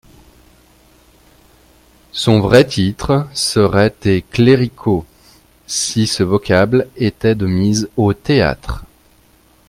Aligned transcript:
Son 2.11 2.39
vrai 2.39 2.65
titre 2.65 3.27
serait 3.35 3.91
tes 3.91 4.23
Cléricaux, 4.23 5.05
si 5.67 6.07
ce 6.07 6.23
vocable 6.23 6.87
était 6.97 7.35
de 7.35 7.45
mise 7.45 7.87
au 7.97 8.11
théâtre. 8.15 8.83